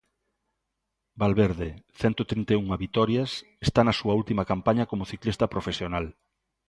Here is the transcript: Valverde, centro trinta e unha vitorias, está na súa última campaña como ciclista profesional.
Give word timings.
Valverde, 1.21 1.69
centro 2.01 2.23
trinta 2.31 2.51
e 2.55 2.61
unha 2.63 2.79
vitorias, 2.83 3.31
está 3.67 3.81
na 3.83 3.97
súa 3.99 4.17
última 4.21 4.43
campaña 4.51 4.83
como 4.91 5.09
ciclista 5.13 5.45
profesional. 5.53 6.05